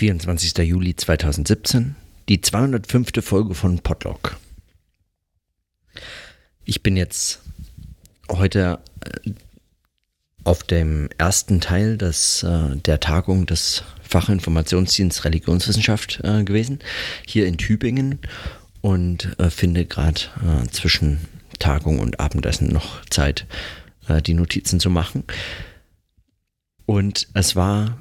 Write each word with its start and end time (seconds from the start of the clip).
24. 0.00 0.56
Juli 0.66 0.96
2017, 0.96 1.94
die 2.30 2.40
205. 2.40 3.22
Folge 3.22 3.54
von 3.54 3.80
Podlog. 3.80 4.38
Ich 6.64 6.82
bin 6.82 6.96
jetzt 6.96 7.40
heute 8.30 8.78
äh, 9.04 9.32
auf 10.42 10.62
dem 10.62 11.10
ersten 11.18 11.60
Teil 11.60 11.98
des, 11.98 12.42
äh, 12.44 12.76
der 12.76 13.00
Tagung 13.00 13.44
des 13.44 13.84
Fachinformationsdienst 14.00 15.26
Religionswissenschaft 15.26 16.20
äh, 16.24 16.44
gewesen, 16.44 16.78
hier 17.26 17.46
in 17.46 17.58
Tübingen 17.58 18.20
und 18.80 19.36
finde 19.50 19.84
gerade 19.84 20.22
zwischen 20.70 21.20
Tagung 21.58 21.98
und 21.98 22.18
Abendessen 22.18 22.68
noch 22.68 23.04
Zeit, 23.10 23.46
die 24.26 24.32
Notizen 24.32 24.80
zu 24.80 24.88
machen. 24.88 25.24
Und 26.86 27.28
es 27.34 27.54
war 27.56 28.00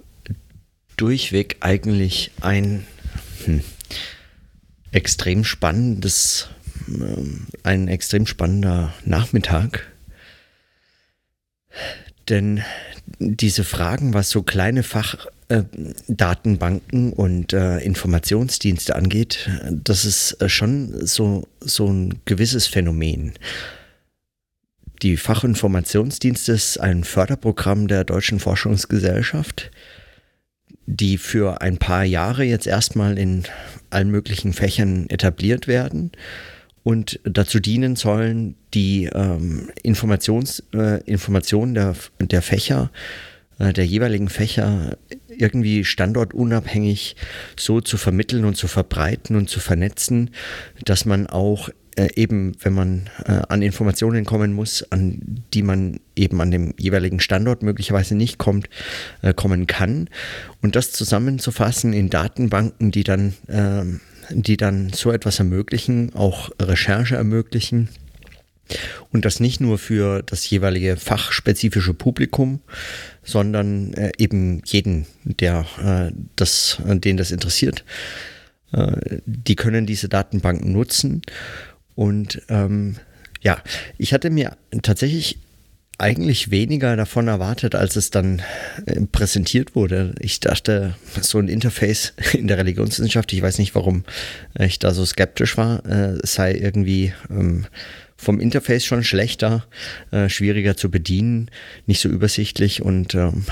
durchweg 1.00 1.58
eigentlich 1.62 2.32
ein 2.42 2.86
hm, 3.46 3.64
extrem 4.92 5.46
spannendes, 5.46 6.50
äh, 6.88 7.24
ein 7.64 7.88
extrem 7.88 8.28
spannender 8.28 8.94
Nachmittag. 9.06 9.88
Denn 12.28 12.62
diese 13.20 13.64
Fragen, 13.64 14.14
was 14.14 14.30
so 14.30 14.44
kleine 14.44 14.84
Fachdatenbanken 14.84 17.12
äh, 17.12 17.16
und 17.16 17.54
äh, 17.54 17.80
Informationsdienste 17.80 18.96
angeht, 18.96 19.50
das 19.72 20.04
ist 20.06 20.42
äh, 20.42 20.50
schon 20.50 21.08
so, 21.08 21.48
so 21.62 21.88
ein 21.88 22.20
gewisses 22.26 22.68
Phänomen. 22.68 23.34
Die 25.02 25.16
Fachinformationsdienste 25.16 26.52
ist 26.52 26.78
ein 26.78 27.06
Förderprogramm 27.06 27.88
der 27.88 28.04
Deutschen 28.04 28.40
Forschungsgesellschaft 28.40 29.72
die 30.92 31.20
für 31.20 31.62
ein 31.62 31.78
paar 31.78 32.04
Jahre 32.04 32.44
jetzt 32.44 32.66
erstmal 32.66 33.20
in 33.20 33.44
allen 33.92 34.10
möglichen 34.10 34.54
Fächern 34.54 35.08
etabliert 35.10 35.68
werden 35.68 36.12
und 36.82 37.20
dazu 37.24 37.60
dienen 37.60 37.96
sollen, 37.96 38.56
die 38.74 39.06
ähm, 39.14 39.70
Informations, 39.84 40.64
äh, 40.74 41.04
Informationen 41.04 41.76
der, 41.76 41.96
der 42.20 42.42
Fächer, 42.42 42.90
äh, 43.60 43.72
der 43.72 43.86
jeweiligen 43.86 44.30
Fächer 44.30 44.98
irgendwie 45.28 45.86
standortunabhängig 45.86 47.16
so 47.56 47.82
zu 47.82 47.98
vermitteln 47.98 48.44
und 48.44 48.56
zu 48.56 48.68
verbreiten 48.68 49.36
und 49.36 49.48
zu 49.48 49.60
vernetzen, 49.60 50.32
dass 50.86 51.06
man 51.06 51.28
auch 51.28 51.70
äh, 52.00 52.10
eben, 52.16 52.56
wenn 52.62 52.74
man 52.74 53.10
äh, 53.26 53.42
an 53.50 53.62
Informationen 53.62 54.24
kommen 54.24 54.54
muss, 54.54 54.90
an 54.90 55.44
die 55.54 55.64
man 55.64 56.00
eben 56.16 56.40
an 56.40 56.50
dem 56.50 56.74
jeweiligen 56.78 57.20
Standort 57.20 57.62
möglicherweise 57.62 58.16
nicht 58.16 58.38
kommt, 58.38 58.70
äh, 59.22 59.34
kommen 59.34 59.68
kann. 59.68 60.10
Und 60.62 60.78
das 60.78 60.94
zusammenzufassen 60.94 61.92
in 61.92 62.10
Datenbanken, 62.10 62.92
die 62.92 63.04
dann, 63.04 63.34
ähm, 63.50 64.00
die 64.30 64.56
dann 64.56 64.92
so 64.94 65.12
etwas 65.12 65.40
ermöglichen, 65.40 66.16
auch 66.16 66.52
Recherche 66.62 67.18
ermöglichen. 67.18 67.90
Und 69.12 69.26
das 69.26 69.42
nicht 69.42 69.60
nur 69.60 69.78
für 69.78 70.22
das 70.24 70.50
jeweilige 70.50 70.96
fachspezifische 70.96 71.94
Publikum, 71.94 72.62
sondern 73.24 73.94
äh, 73.96 74.12
eben 74.18 74.62
jeden, 74.66 75.06
der 75.26 75.66
äh, 75.84 76.14
das, 76.38 76.78
den 76.86 77.18
das 77.18 77.32
interessiert. 77.32 77.84
Die 79.26 79.56
können 79.56 79.88
diese 79.88 80.10
Datenbanken 80.10 80.72
nutzen 80.72 81.24
und 82.00 82.42
ähm, 82.48 82.96
ja, 83.42 83.62
ich 83.98 84.14
hatte 84.14 84.30
mir 84.30 84.56
tatsächlich 84.84 85.38
eigentlich 85.98 86.50
weniger 86.50 86.96
davon 86.96 87.28
erwartet, 87.28 87.76
als 87.76 87.98
es 87.98 88.10
dann 88.10 88.42
äh, 88.86 89.02
präsentiert 89.02 89.76
wurde. 89.76 90.16
Ich 90.22 90.40
dachte, 90.40 90.96
so 91.20 91.40
ein 91.40 91.50
Interface 91.50 92.14
in 92.34 92.48
der 92.48 92.58
Religionswissenschaft, 92.58 93.34
ich 93.34 93.42
weiß 93.42 93.58
nicht, 93.58 93.76
warum 93.76 94.06
ich 94.58 94.80
da 94.80 94.94
so 94.94 95.06
skeptisch 95.06 95.58
war, 95.58 95.86
äh, 95.86 96.18
sei 96.24 96.54
irgendwie 96.54 97.12
ähm, 97.30 97.66
vom 98.16 98.40
Interface 98.40 98.86
schon 98.86 99.04
schlechter, 99.04 99.66
äh, 100.12 100.30
schwieriger 100.30 100.78
zu 100.78 100.90
bedienen, 100.90 101.52
nicht 101.86 102.00
so 102.00 102.08
übersichtlich 102.08 102.82
und, 102.82 103.14
ähm, 103.14 103.44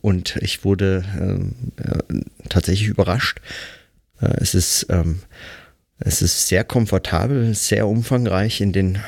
und 0.00 0.36
ich 0.42 0.64
wurde 0.64 1.04
ähm, 1.20 1.72
äh, 1.76 2.20
tatsächlich 2.48 2.86
überrascht. 2.86 3.40
Es 4.20 4.54
ist 4.54 4.86
ähm, 4.90 5.20
es 6.00 6.22
ist 6.22 6.48
sehr 6.48 6.64
komfortabel, 6.64 7.54
sehr 7.54 7.86
umfangreich 7.86 8.60
in 8.60 8.72
den 8.72 8.96
äh, 8.96 9.00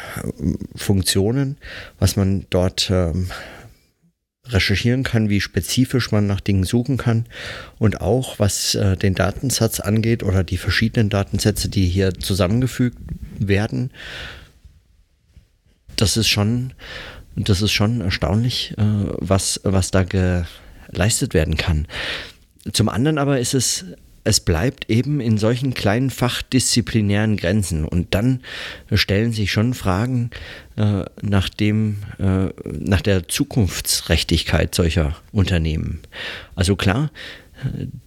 Funktionen, 0.76 1.56
was 1.98 2.16
man 2.16 2.46
dort 2.50 2.90
ähm, 2.90 3.30
recherchieren 4.46 5.02
kann, 5.02 5.28
wie 5.28 5.40
spezifisch 5.40 6.12
man 6.12 6.26
nach 6.26 6.40
Dingen 6.40 6.64
suchen 6.64 6.98
kann 6.98 7.26
und 7.78 8.00
auch 8.00 8.38
was 8.38 8.74
äh, 8.74 8.96
den 8.96 9.14
Datensatz 9.14 9.80
angeht 9.80 10.22
oder 10.22 10.44
die 10.44 10.58
verschiedenen 10.58 11.08
Datensätze, 11.08 11.68
die 11.68 11.86
hier 11.86 12.12
zusammengefügt 12.12 12.98
werden. 13.38 13.90
Das 15.96 16.16
ist 16.16 16.28
schon, 16.28 16.74
das 17.36 17.62
ist 17.62 17.72
schon 17.72 18.00
erstaunlich, 18.02 18.74
äh, 18.76 18.82
was, 19.18 19.60
was 19.64 19.92
da 19.92 20.04
geleistet 20.04 21.32
werden 21.32 21.56
kann. 21.56 21.86
Zum 22.72 22.88
anderen 22.88 23.18
aber 23.18 23.40
ist 23.40 23.54
es 23.54 23.84
es 24.24 24.40
bleibt 24.40 24.88
eben 24.88 25.20
in 25.20 25.36
solchen 25.38 25.74
kleinen 25.74 26.10
fachdisziplinären 26.10 27.36
Grenzen. 27.36 27.84
Und 27.84 28.14
dann 28.14 28.40
stellen 28.92 29.32
sich 29.32 29.50
schon 29.50 29.74
Fragen 29.74 30.30
äh, 30.76 31.04
nach, 31.22 31.48
dem, 31.48 31.98
äh, 32.18 32.48
nach 32.64 33.00
der 33.00 33.28
Zukunftsträchtigkeit 33.28 34.74
solcher 34.74 35.16
Unternehmen. 35.32 36.00
Also 36.54 36.76
klar, 36.76 37.10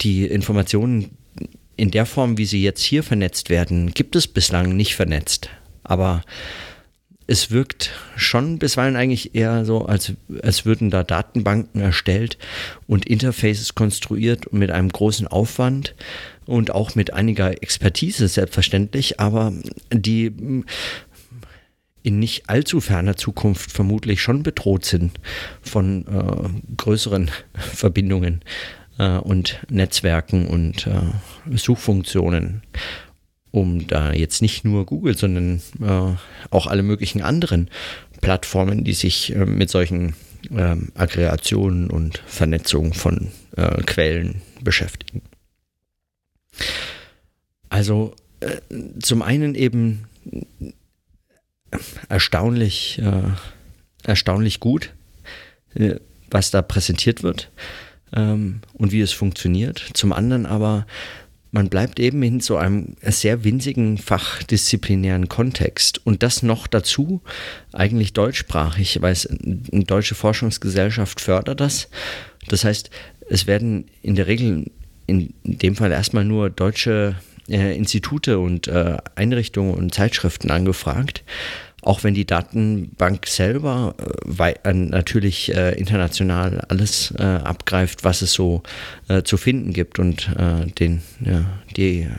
die 0.02 0.26
Informationen 0.26 1.12
in 1.78 1.92
der 1.92 2.06
Form, 2.06 2.38
wie 2.38 2.46
sie 2.46 2.64
jetzt 2.64 2.82
hier 2.82 3.04
vernetzt 3.04 3.50
werden, 3.50 3.94
gibt 3.94 4.16
es 4.16 4.28
bislang 4.28 4.76
nicht 4.76 4.96
vernetzt. 4.96 5.50
Aber 5.84 6.24
es 7.28 7.52
wirkt 7.52 7.92
schon 8.16 8.60
bisweilen 8.60 8.96
eigentlich 8.96 9.34
eher 9.36 9.66
so, 9.66 9.86
als, 9.86 10.14
als 10.44 10.66
würden 10.66 10.90
da 10.90 11.04
Datenbanken 11.04 11.82
erstellt 11.82 12.38
und 12.88 13.06
Interfaces 13.06 13.76
konstruiert 13.76 14.54
mit 14.54 14.72
einem 14.72 14.90
großen 14.90 15.28
Aufwand 15.28 15.96
und 16.46 16.72
auch 16.72 16.96
mit 16.96 17.14
einiger 17.14 17.64
Expertise 17.64 18.28
selbstverständlich, 18.28 19.20
aber 19.20 19.54
die 19.92 20.64
in 22.04 22.20
nicht 22.20 22.50
allzu 22.50 22.82
ferner 22.82 23.18
Zukunft 23.18 23.72
vermutlich 23.72 24.22
schon 24.22 24.44
bedroht 24.44 24.86
sind 24.86 25.20
von 25.64 26.06
äh, 26.06 26.76
größeren 26.78 27.32
Verbindungen 27.54 28.42
äh, 29.00 29.18
und 29.18 29.60
Netzwerken 29.70 30.48
und 30.48 30.86
äh, 30.86 31.58
Suchfunktionen 31.58 32.62
um 33.56 33.88
da 33.88 34.12
jetzt 34.12 34.42
nicht 34.42 34.66
nur 34.66 34.86
Google, 34.86 35.18
sondern 35.18 35.62
äh, 35.82 36.18
auch 36.50 36.68
alle 36.68 36.84
möglichen 36.84 37.22
anderen 37.22 37.70
Plattformen, 38.20 38.84
die 38.84 38.94
sich 38.94 39.34
äh, 39.34 39.46
mit 39.46 39.70
solchen 39.70 40.14
äh, 40.54 40.76
Aggregationen 40.94 41.90
und 41.90 42.22
Vernetzung 42.28 42.94
von 42.94 43.32
äh, 43.56 43.82
Quellen 43.84 44.42
beschäftigen. 44.62 45.22
Also 47.70 48.14
äh, 48.42 48.58
zum 49.00 49.22
einen 49.22 49.56
eben 49.56 50.04
erstaunlich, 52.10 53.00
äh, 53.00 53.24
erstaunlich 54.04 54.60
gut, 54.60 54.94
was 56.30 56.52
da 56.52 56.62
präsentiert 56.62 57.24
wird 57.24 57.52
ähm, 58.14 58.62
und 58.74 58.92
wie 58.92 59.02
es 59.02 59.14
funktioniert. 59.14 59.92
Zum 59.94 60.12
anderen 60.14 60.46
aber 60.46 60.86
man 61.56 61.70
bleibt 61.70 62.02
eben 62.02 62.22
in 62.22 62.42
so 62.42 62.58
einem 62.58 62.98
sehr 63.02 63.46
winzigen 63.46 63.98
fachdisziplinären 63.98 65.30
Kontext 65.30 66.06
und 66.06 66.22
das 66.22 66.44
noch 66.44 66.68
dazu 66.68 67.22
eigentlich 67.72 68.12
deutschsprachig, 68.12 69.02
weil 69.02 69.14
es 69.14 69.26
eine 69.26 69.86
deutsche 69.86 70.16
Forschungsgesellschaft 70.16 71.22
fördert 71.22 71.62
das. 71.62 71.88
Das 72.50 72.66
heißt, 72.66 72.90
es 73.30 73.48
werden 73.48 73.86
in 74.02 74.16
der 74.16 74.28
Regel 74.28 74.70
in 75.08 75.34
dem 75.46 75.78
Fall 75.78 75.94
erstmal 75.94 76.26
nur 76.26 76.50
deutsche 76.50 77.16
äh, 77.48 77.74
Institute 77.78 78.38
und 78.38 78.68
äh, 78.68 78.98
Einrichtungen 79.16 79.76
und 79.76 79.94
Zeitschriften 79.94 80.52
angefragt 80.52 81.24
auch 81.86 82.04
wenn 82.04 82.16
die 82.16 82.26
Datenbank 82.26 83.28
selber 83.28 83.96
äh, 84.40 84.74
natürlich 84.74 85.54
äh, 85.54 85.78
international 85.78 86.66
alles 86.68 87.14
äh, 87.18 87.24
abgreift, 87.24 88.04
was 88.04 88.24
es 88.24 88.34
so 88.34 88.64
äh, 89.08 89.22
zu 89.22 89.38
finden 89.38 89.72
gibt 89.72 90.00
und 90.00 90.30
äh, 90.36 90.66
den, 90.66 91.04
ja, 91.24 91.46
die 91.78 92.10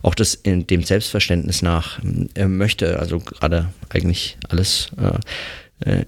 auch 0.00 0.14
das 0.14 0.34
in 0.34 0.66
dem 0.66 0.82
Selbstverständnis 0.82 1.60
nach 1.60 2.00
äh, 2.34 2.46
möchte, 2.46 2.98
also 2.98 3.20
gerade 3.20 3.68
eigentlich 3.90 4.38
alles 4.48 4.90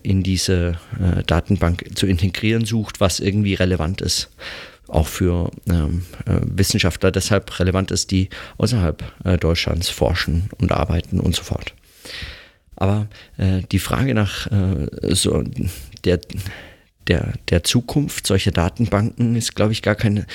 in 0.03 0.25
diese 0.25 0.81
Datenbank 1.29 1.97
zu 1.97 2.09
integrieren 2.09 2.65
sucht, 2.65 3.01
was 3.01 3.21
irgendwie 3.21 3.55
relevant 3.55 4.01
ist 4.01 4.29
auch 4.89 5.07
für 5.07 5.53
ähm, 5.69 6.05
Wissenschaftler 6.27 7.13
deshalb 7.13 7.61
relevant 7.61 7.93
ist, 7.93 8.11
die 8.11 8.31
außerhalb 8.59 9.05
äh, 9.23 9.39
Deutschlands 9.39 9.89
forschen 9.89 10.51
und 10.59 10.73
arbeiten 10.73 11.21
und 11.21 11.37
so 11.37 11.45
fort. 11.45 11.73
Aber 12.81 13.09
äh, 13.37 13.61
die 13.71 13.79
Frage 13.79 14.15
nach 14.15 14.51
äh, 14.51 14.89
so 15.15 15.45
der, 16.05 16.19
der, 17.07 17.35
der 17.51 17.63
Zukunft 17.63 18.27
solcher 18.27 18.53
Datenbanken 18.53 19.37
ist, 19.37 19.55
glaube 19.55 19.73
ich, 19.73 19.83
gar 19.83 19.95
keine 19.95 20.27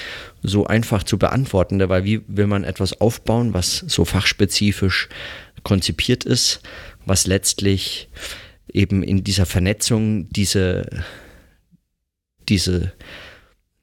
so 0.43 0.67
einfach 0.67 1.03
zu 1.03 1.17
beantwortende, 1.17 1.89
weil 1.89 2.05
wie 2.05 2.21
will 2.27 2.45
man 2.45 2.63
etwas 2.63 3.01
aufbauen, 3.01 3.55
was 3.55 3.77
so 3.87 4.05
fachspezifisch 4.05 5.09
konzipiert 5.63 6.23
ist, 6.23 6.61
was 7.05 7.25
letztlich 7.25 8.09
eben 8.71 9.01
in 9.01 9.23
dieser 9.23 9.47
Vernetzung 9.47 10.29
diese, 10.29 10.85
diese 12.47 12.93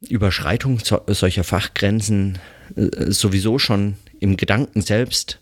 Überschreitung 0.08 0.78
solcher 1.08 1.42
Fachgrenzen 1.42 2.38
äh, 2.76 3.10
sowieso 3.10 3.58
schon 3.58 3.96
im 4.20 4.36
Gedanken 4.36 4.82
selbst 4.82 5.40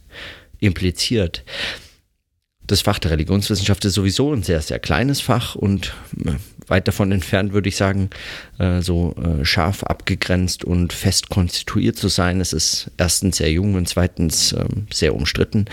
impliziert. 0.59 1.45
Das 2.71 2.83
Fach 2.83 3.01
der 3.01 3.11
Religionswissenschaft 3.11 3.85
ist 3.85 3.95
sowieso 3.95 4.33
ein 4.33 4.45
sehr, 4.45 4.63
sehr 4.63 4.79
kleines 4.79 5.21
Fach 5.21 5.57
und 5.57 5.93
äh, 6.25 6.35
weit 6.69 6.87
davon 6.87 7.11
entfernt, 7.11 7.53
würde 7.53 7.69
ich 7.69 7.75
sagen, 7.75 8.11
äh, 8.59 8.81
so 8.81 9.17
scharf 9.43 9.83
abgegrenzt 9.83 10.63
und 10.63 10.93
fest 10.93 11.31
konstituiert 11.31 11.97
zu 11.97 12.07
sein. 12.07 12.41
Es 12.41 12.53
ist 12.53 12.93
erstens 12.97 13.39
sehr 13.39 13.51
jung 13.51 13.75
und 13.75 13.89
zweitens 13.89 14.53
ähm, 14.53 14.87
sehr 14.93 15.17
umstritten. 15.17 15.65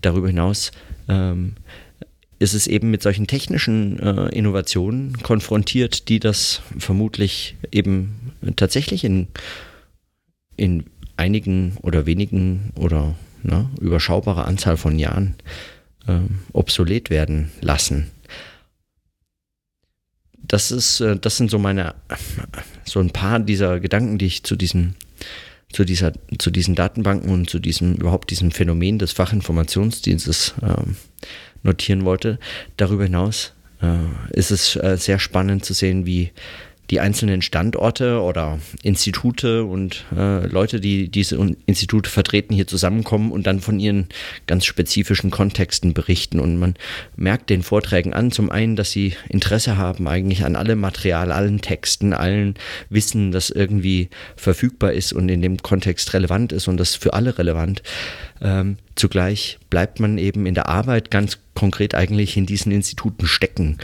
Darüber 0.00 0.28
hinaus 0.28 0.70
ähm, 1.08 1.56
ist 2.38 2.54
es 2.54 2.66
eben 2.68 2.90
mit 2.90 3.02
solchen 3.02 3.26
technischen 3.26 3.98
äh, 3.98 4.28
Innovationen 4.28 5.20
konfrontiert, 5.22 6.08
die 6.08 6.20
das 6.20 6.62
vermutlich 6.78 7.56
eben 7.70 8.32
tatsächlich 8.56 9.04
in, 9.04 9.28
in 10.56 10.84
einigen 11.18 11.76
oder 11.82 12.06
wenigen 12.06 12.72
oder 12.76 13.14
ne, 13.46 13.70
überschaubare 13.80 14.44
Anzahl 14.44 14.76
von 14.76 14.98
Jahren 14.98 15.34
äh, 16.06 16.18
obsolet 16.52 17.10
werden 17.10 17.50
lassen. 17.60 18.10
Das 20.36 20.70
ist, 20.70 21.00
äh, 21.00 21.16
das 21.16 21.36
sind 21.36 21.50
so 21.50 21.58
meine, 21.58 21.94
so 22.84 23.00
ein 23.00 23.10
paar 23.10 23.40
dieser 23.40 23.80
Gedanken, 23.80 24.18
die 24.18 24.26
ich 24.26 24.42
zu 24.42 24.56
diesen, 24.56 24.96
zu 25.72 25.84
dieser, 25.84 26.12
zu 26.38 26.50
diesen 26.50 26.74
Datenbanken 26.74 27.30
und 27.30 27.50
zu 27.50 27.58
diesem, 27.58 27.94
überhaupt 27.94 28.30
diesem 28.30 28.50
Phänomen 28.50 28.98
des 28.98 29.12
Fachinformationsdienstes 29.12 30.54
ähm, 30.62 30.96
notieren 31.62 32.04
wollte. 32.04 32.38
Darüber 32.76 33.04
hinaus 33.04 33.52
äh, 33.82 34.38
ist 34.38 34.50
es 34.50 34.76
äh, 34.76 34.96
sehr 34.96 35.18
spannend 35.18 35.64
zu 35.64 35.74
sehen, 35.74 36.06
wie 36.06 36.32
die 36.90 37.00
einzelnen 37.00 37.42
Standorte 37.42 38.20
oder 38.20 38.58
Institute 38.82 39.64
und 39.64 40.04
äh, 40.16 40.46
Leute, 40.46 40.80
die 40.80 41.08
diese 41.08 41.36
Institute 41.66 42.08
vertreten, 42.08 42.54
hier 42.54 42.66
zusammenkommen 42.66 43.32
und 43.32 43.46
dann 43.46 43.60
von 43.60 43.80
ihren 43.80 44.06
ganz 44.46 44.64
spezifischen 44.64 45.30
Kontexten 45.30 45.94
berichten. 45.94 46.38
Und 46.38 46.58
man 46.58 46.74
merkt 47.16 47.50
den 47.50 47.62
Vorträgen 47.62 48.14
an, 48.14 48.30
zum 48.30 48.50
einen, 48.50 48.76
dass 48.76 48.92
sie 48.92 49.14
Interesse 49.28 49.76
haben 49.76 50.06
eigentlich 50.06 50.44
an 50.44 50.54
allem 50.54 50.80
Material, 50.80 51.32
allen 51.32 51.60
Texten, 51.60 52.12
allen 52.12 52.54
Wissen, 52.88 53.32
das 53.32 53.50
irgendwie 53.50 54.08
verfügbar 54.36 54.92
ist 54.92 55.12
und 55.12 55.28
in 55.28 55.42
dem 55.42 55.58
Kontext 55.58 56.14
relevant 56.14 56.52
ist 56.52 56.68
und 56.68 56.76
das 56.76 56.94
für 56.94 57.14
alle 57.14 57.36
relevant. 57.38 57.82
Ähm, 58.40 58.76
zugleich 58.94 59.58
bleibt 59.70 59.98
man 59.98 60.18
eben 60.18 60.46
in 60.46 60.54
der 60.54 60.68
Arbeit 60.68 61.10
ganz 61.10 61.38
konkret 61.54 61.94
eigentlich 61.94 62.36
in 62.36 62.46
diesen 62.46 62.70
Instituten 62.70 63.26
stecken 63.26 63.78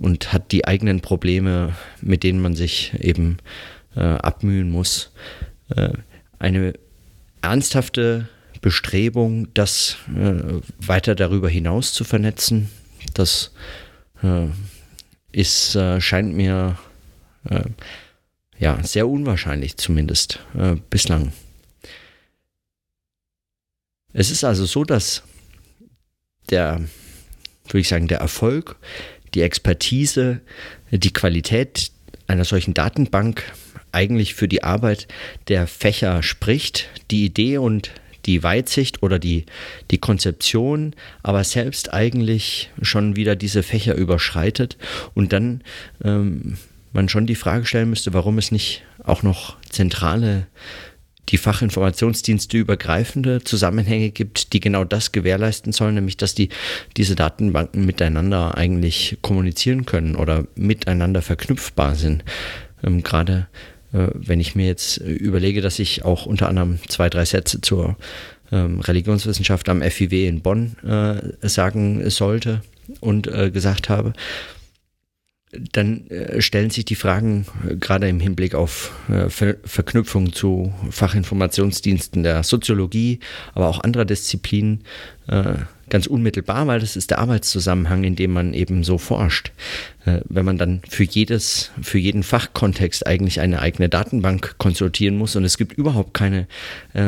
und 0.00 0.32
hat 0.32 0.50
die 0.50 0.66
eigenen 0.66 1.00
Probleme, 1.00 1.76
mit 2.00 2.22
denen 2.22 2.40
man 2.40 2.54
sich 2.54 2.94
eben 2.98 3.38
äh, 3.94 4.00
abmühen 4.00 4.70
muss. 4.70 5.12
Äh, 5.68 5.90
eine 6.38 6.72
ernsthafte 7.42 8.28
Bestrebung, 8.60 9.52
das 9.54 9.96
äh, 10.16 10.60
weiter 10.78 11.14
darüber 11.14 11.48
hinaus 11.48 11.92
zu 11.92 12.04
vernetzen, 12.04 12.70
das 13.14 13.52
äh, 14.22 14.46
ist, 15.32 15.74
äh, 15.76 16.00
scheint 16.00 16.34
mir 16.34 16.78
äh, 17.44 17.64
ja 18.58 18.82
sehr 18.82 19.08
unwahrscheinlich 19.08 19.78
zumindest 19.78 20.40
bislang. 20.90 21.32
Es 24.12 24.30
ist 24.30 24.44
also 24.44 24.66
so, 24.66 24.84
dass 24.84 25.22
der, 26.50 26.80
würde 27.64 27.78
ich 27.78 27.88
sagen, 27.88 28.06
der 28.06 28.18
Erfolg 28.18 28.76
die 29.34 29.42
Expertise, 29.42 30.40
die 30.90 31.12
Qualität 31.12 31.90
einer 32.26 32.44
solchen 32.44 32.74
Datenbank 32.74 33.42
eigentlich 33.92 34.34
für 34.34 34.48
die 34.48 34.62
Arbeit 34.62 35.08
der 35.48 35.66
Fächer 35.66 36.22
spricht, 36.22 36.88
die 37.10 37.24
Idee 37.24 37.58
und 37.58 37.90
die 38.26 38.42
Weitsicht 38.42 39.02
oder 39.02 39.18
die, 39.18 39.46
die 39.90 39.98
Konzeption, 39.98 40.94
aber 41.22 41.42
selbst 41.42 41.92
eigentlich 41.92 42.70
schon 42.82 43.16
wieder 43.16 43.34
diese 43.34 43.62
Fächer 43.62 43.94
überschreitet. 43.94 44.76
Und 45.14 45.32
dann 45.32 45.62
ähm, 46.04 46.56
man 46.92 47.08
schon 47.08 47.26
die 47.26 47.34
Frage 47.34 47.66
stellen 47.66 47.90
müsste, 47.90 48.12
warum 48.12 48.38
es 48.38 48.52
nicht 48.52 48.82
auch 49.02 49.22
noch 49.22 49.56
zentrale 49.62 50.46
die 51.30 51.38
Fachinformationsdienste 51.38 52.56
übergreifende 52.56 53.42
Zusammenhänge 53.42 54.10
gibt, 54.10 54.52
die 54.52 54.60
genau 54.60 54.84
das 54.84 55.12
gewährleisten 55.12 55.72
sollen, 55.72 55.94
nämlich 55.94 56.16
dass 56.16 56.34
die, 56.34 56.48
diese 56.96 57.14
Datenbanken 57.14 57.86
miteinander 57.86 58.56
eigentlich 58.56 59.18
kommunizieren 59.22 59.86
können 59.86 60.16
oder 60.16 60.44
miteinander 60.54 61.22
verknüpfbar 61.22 61.94
sind. 61.94 62.24
Ähm, 62.82 63.02
Gerade 63.02 63.48
äh, 63.92 64.08
wenn 64.14 64.40
ich 64.40 64.54
mir 64.54 64.66
jetzt 64.66 64.98
überlege, 64.98 65.60
dass 65.60 65.78
ich 65.78 66.04
auch 66.04 66.26
unter 66.26 66.48
anderem 66.48 66.78
zwei, 66.88 67.08
drei 67.08 67.24
Sätze 67.24 67.60
zur 67.60 67.96
ähm, 68.52 68.80
Religionswissenschaft 68.80 69.68
am 69.68 69.82
FIW 69.82 70.26
in 70.26 70.40
Bonn 70.40 70.76
äh, 70.84 71.48
sagen 71.48 72.08
sollte 72.10 72.62
und 73.00 73.26
äh, 73.28 73.50
gesagt 73.50 73.88
habe, 73.88 74.12
dann 75.52 76.06
äh, 76.08 76.40
stellen 76.40 76.70
sich 76.70 76.84
die 76.84 76.94
Fragen 76.94 77.46
äh, 77.68 77.74
gerade 77.74 78.08
im 78.08 78.20
Hinblick 78.20 78.54
auf 78.54 78.92
äh, 79.08 79.28
Ver 79.28 79.56
Verknüpfung 79.64 80.32
zu 80.32 80.72
Fachinformationsdiensten 80.90 82.22
der 82.22 82.44
Soziologie, 82.44 83.18
aber 83.54 83.68
auch 83.68 83.80
anderer 83.80 84.04
Disziplinen 84.04 84.84
ganz 85.88 86.08
unmittelbar, 86.08 86.66
weil 86.66 86.80
das 86.80 86.96
ist 86.96 87.12
der 87.12 87.20
Arbeitszusammenhang, 87.20 88.02
in 88.02 88.16
dem 88.16 88.32
man 88.32 88.52
eben 88.52 88.82
so 88.82 88.98
forscht. 88.98 89.52
Wenn 90.04 90.44
man 90.44 90.58
dann 90.58 90.82
für 90.88 91.04
jedes, 91.04 91.70
für 91.80 91.98
jeden 91.98 92.24
Fachkontext 92.24 93.06
eigentlich 93.06 93.38
eine 93.38 93.62
eigene 93.62 93.88
Datenbank 93.88 94.56
konsultieren 94.58 95.16
muss 95.16 95.36
und 95.36 95.44
es 95.44 95.56
gibt 95.56 95.72
überhaupt 95.74 96.14
keine 96.14 96.48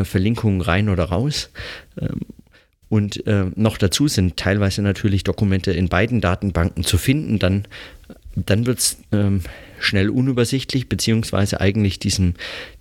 Verlinkungen 0.04 0.60
rein 0.60 0.88
oder 0.88 1.06
raus, 1.06 1.50
ähm, 2.00 2.20
und 2.88 3.26
äh, 3.26 3.46
noch 3.54 3.78
dazu 3.78 4.06
sind 4.06 4.36
teilweise 4.36 4.82
natürlich 4.82 5.24
Dokumente 5.24 5.72
in 5.72 5.88
beiden 5.88 6.20
Datenbanken 6.20 6.84
zu 6.84 6.98
finden, 6.98 7.38
dann 7.38 7.64
dann 8.34 8.66
wird 8.66 8.78
es 8.78 8.98
ähm, 9.12 9.42
schnell 9.78 10.08
unübersichtlich, 10.10 10.88
beziehungsweise 10.88 11.60
eigentlich 11.60 11.98
diesem, 11.98 12.34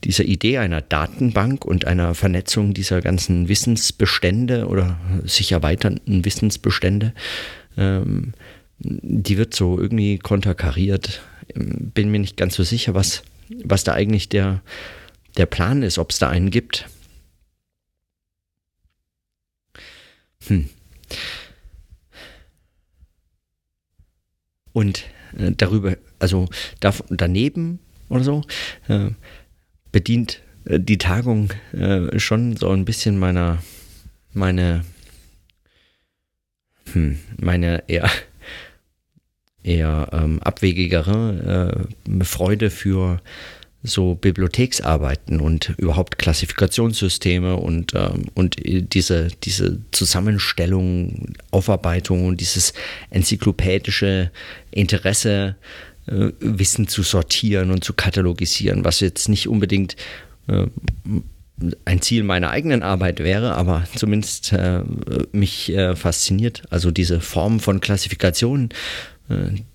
dieser 0.03 0.23
Idee 0.23 0.59
einer 0.59 0.81
Datenbank 0.81 1.65
und 1.65 1.85
einer 1.85 2.15
Vernetzung 2.15 2.73
dieser 2.73 3.01
ganzen 3.01 3.49
Wissensbestände 3.49 4.67
oder 4.67 4.99
sich 5.25 5.51
erweiternden 5.51 6.23
Wissensbestände, 6.23 7.13
ähm, 7.77 8.33
die 8.79 9.37
wird 9.37 9.53
so 9.53 9.79
irgendwie 9.79 10.17
konterkariert. 10.19 11.21
Bin 11.53 12.11
mir 12.11 12.19
nicht 12.19 12.37
ganz 12.37 12.55
so 12.55 12.63
sicher, 12.63 12.93
was, 12.93 13.23
was 13.63 13.83
da 13.83 13.93
eigentlich 13.93 14.29
der, 14.29 14.61
der 15.37 15.45
Plan 15.45 15.83
ist, 15.83 15.97
ob 15.97 16.11
es 16.11 16.19
da 16.19 16.29
einen 16.29 16.49
gibt. 16.49 16.87
Hm. 20.47 20.69
Und 24.73 25.03
äh, 25.37 25.51
darüber, 25.55 25.97
also 26.19 26.47
da, 26.79 26.93
daneben 27.09 27.79
oder 28.09 28.23
so, 28.23 28.43
äh, 28.87 29.09
bedient 29.91 30.41
äh, 30.65 30.79
die 30.79 30.97
Tagung 30.97 31.53
schon 32.17 32.55
so 32.55 32.69
ein 32.69 32.85
bisschen 32.85 33.17
meiner, 33.17 33.59
meine, 34.33 34.83
hm, 36.91 37.17
meine 37.39 37.83
eher, 37.87 38.09
eher 39.63 40.09
ähm, 40.11 40.39
abwegigere 40.41 41.87
Freude 42.23 42.69
für 42.69 43.21
so 43.83 44.15
Bibliotheksarbeiten 44.15 45.41
und 45.41 45.73
überhaupt 45.77 46.17
Klassifikationssysteme 46.19 47.55
und, 47.55 47.93
ähm, 47.95 48.25
und 48.35 48.57
diese, 48.63 49.29
diese 49.43 49.79
Zusammenstellung, 49.91 51.33
Aufarbeitung 51.49 52.27
und 52.27 52.41
dieses 52.41 52.73
enzyklopädische 53.09 54.31
Interesse, 54.69 55.55
äh, 56.07 56.29
Wissen 56.39 56.87
zu 56.87 57.03
sortieren 57.03 57.71
und 57.71 57.83
zu 57.83 57.93
katalogisieren, 57.93 58.85
was 58.85 58.99
jetzt 58.99 59.29
nicht 59.29 59.47
unbedingt 59.47 59.95
äh, 60.47 60.67
ein 61.85 62.01
Ziel 62.01 62.23
meiner 62.23 62.49
eigenen 62.49 62.83
Arbeit 62.83 63.19
wäre, 63.19 63.55
aber 63.55 63.83
zumindest 63.95 64.51
äh, 64.53 64.81
mich 65.31 65.71
äh, 65.71 65.95
fasziniert. 65.95 66.63
Also 66.69 66.91
diese 66.91 67.21
Form 67.21 67.59
von 67.59 67.81
Klassifikation 67.81 68.69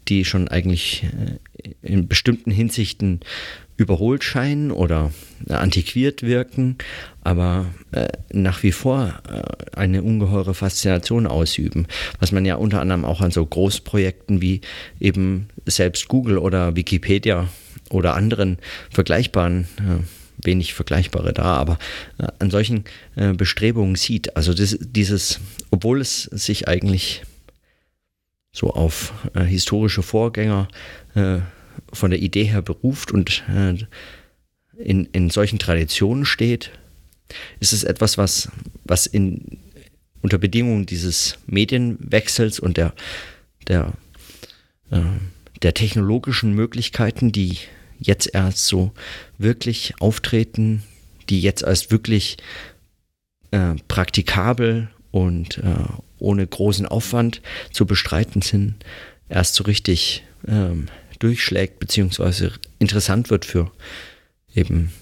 die 0.09 0.25
schon 0.25 0.49
eigentlich 0.49 1.05
äh, 1.05 1.71
in 1.83 2.09
bestimmten 2.09 2.51
Hinsichten 2.51 3.21
überholt 3.77 4.25
scheinen 4.25 4.71
oder 4.71 5.13
antiquiert 5.49 6.23
wirken, 6.23 6.77
aber 7.23 7.67
äh, 7.93 8.09
nach 8.33 8.63
wie 8.63 8.73
vor 8.73 9.21
äh, 9.31 9.77
eine 9.77 10.03
ungeheure 10.03 10.55
Faszination 10.55 11.27
ausüben, 11.27 11.87
was 12.19 12.33
man 12.33 12.47
ja 12.47 12.57
unter 12.57 12.81
anderem 12.81 13.05
auch 13.05 13.21
an 13.21 13.31
so 13.31 13.45
Großprojekten 13.45 14.41
wie 14.41 14.63
eben 14.99 15.49
selbst 15.67 16.09
Google 16.09 16.39
oder 16.39 16.75
Wikipedia 16.75 17.49
oder 17.91 18.15
anderen 18.15 18.59
vergleichbaren 18.91 19.69
äh, 19.79 20.03
wenig 20.43 20.75
Vergleichbare 20.75 21.33
da, 21.33 21.57
aber 21.57 21.79
äh, 22.19 22.27
an 22.39 22.51
solchen 22.51 22.85
äh, 23.17 23.33
Bestrebungen 23.33 23.97
sieht. 23.97 24.37
Also 24.37 24.55
das, 24.55 24.79
dieses, 24.81 25.41
obwohl 25.71 26.01
es 26.01 26.23
sich 26.25 26.69
eigentlich 26.69 27.23
so 28.57 28.71
auf 28.71 29.13
äh, 29.35 29.43
historische 29.43 30.03
Vorgänger 30.03 30.69
äh, 31.15 31.41
von 31.93 32.11
der 32.11 32.21
Idee 32.21 32.45
her 32.45 32.63
beruft 32.63 33.13
und 33.13 33.45
äh, 33.55 33.75
in, 34.79 35.05
in 35.13 35.29
solchen 35.29 35.59
Traditionen 35.59 36.25
steht, 36.25 36.71
ist 37.61 37.75
es 37.75 37.85
etwas, 37.85 38.17
was, 38.17 38.49
was 38.85 39.07
in, 39.07 39.59
unter 40.23 40.39
Bedingungen 40.39 40.87
dieses 40.87 41.39
Medienwechsels 41.47 42.59
und 42.59 42.79
der, 42.79 42.95
der, 43.69 43.93
äh, 44.91 45.03
der 45.61 45.75
technologischen 45.75 46.55
Möglichkeiten, 46.55 47.33
die 47.33 47.59
jetzt 47.99 48.31
erst 48.33 48.67
so 48.67 48.93
wirklich 49.37 49.95
auftreten, 50.01 50.83
die 51.29 51.43
jetzt 51.43 51.63
erst 51.63 51.91
wirklich 51.91 52.39
äh, 53.51 53.75
praktikabel 53.87 54.89
und 55.11 55.59
äh, 55.59 55.75
ohne 56.19 56.47
großen 56.47 56.87
Aufwand 56.87 57.43
zu 57.73 57.87
bestreiten 57.87 58.43
sind, 58.43 58.75
erst 59.29 59.55
so 59.55 59.65
richtig 59.65 60.25
ähm, 60.47 60.87
durchschlägt, 61.19 61.79
beziehungsweise 61.79 62.53
interessant 62.79 63.31
wird 63.31 63.45
für 63.45 63.71
eben 64.55 64.93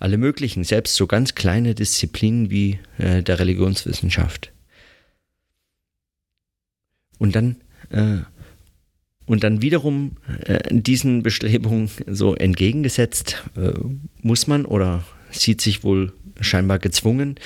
alle 0.00 0.18
möglichen, 0.18 0.64
selbst 0.64 0.96
so 0.96 1.06
ganz 1.06 1.34
kleine 1.34 1.74
Disziplinen 1.74 2.50
wie 2.50 2.78
äh, 2.98 3.22
der 3.22 3.38
Religionswissenschaft. 3.38 4.52
Und 7.18 7.34
dann 7.34 7.56
äh, 7.90 8.18
und 9.26 9.42
dann 9.42 9.62
wiederum 9.62 10.16
äh, 10.44 10.58
diesen 10.70 11.22
Bestrebungen 11.22 11.90
so 12.06 12.34
entgegengesetzt 12.34 13.42
äh, 13.56 13.72
muss 14.20 14.46
man 14.46 14.66
oder 14.66 15.04
sieht 15.30 15.60
sich 15.60 15.82
wohl 15.82 16.12
scheinbar 16.40 16.78
gezwungen, 16.78 17.36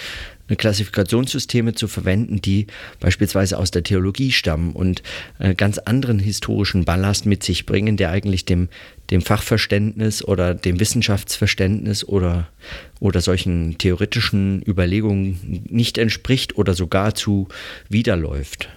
Klassifikationssysteme 0.57 1.75
zu 1.75 1.88
verwenden, 1.88 2.40
die 2.40 2.67
beispielsweise 3.00 3.59
aus 3.59 3.71
der 3.71 3.83
Theologie 3.83 4.33
stammen 4.33 4.73
und 4.73 5.02
äh, 5.38 5.55
ganz 5.55 5.78
anderen 5.78 6.19
historischen 6.19 6.85
Ballast 6.85 7.26
mit 7.26 7.43
sich 7.43 7.67
bringen, 7.67 7.97
der 7.97 8.11
eigentlich 8.11 8.45
dem, 8.45 8.69
dem 9.11 9.23
Fachverständnis 9.23 10.25
oder 10.25 10.55
dem 10.55 10.81
Wissenschaftsverständnis 10.81 12.05
oder, 12.05 12.49
oder 13.00 13.21
solchen 13.21 13.78
theoretischen 13.78 14.62
Überlegungen 14.67 15.64
nicht 15.69 15.99
entspricht 15.99 16.57
oder 16.57 16.75
sogar 16.75 17.14
zu 17.14 17.49
widerläuft. 17.88 18.69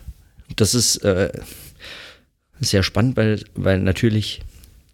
Das 0.55 0.73
ist 0.73 0.97
äh, 0.97 1.31
sehr 2.59 2.83
spannend, 2.83 3.17
weil, 3.17 3.43
weil 3.55 3.79
natürlich 3.79 4.41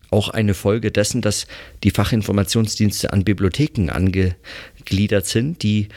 auch 0.09 0.29
eine 0.29 0.53
Folge 0.53 0.91
dessen, 0.91 1.21
dass 1.21 1.47
die 1.83 1.91
Fachinformationsdienste 1.91 3.11
an 3.11 3.23
Bibliotheken 3.23 3.89
angegliedert 3.89 5.25
sind, 5.25 5.63
die 5.63 5.89